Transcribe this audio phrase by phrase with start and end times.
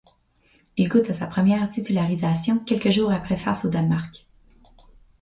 [0.77, 4.25] Il goûte à sa première titularisation quelques jours après face au Danemark.